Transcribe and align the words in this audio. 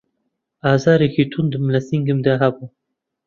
ئازارێکی 0.65 1.23
توندم 1.31 1.65
له 1.73 1.79
سنگمدا 1.87 2.33
هەبوو 2.43 2.67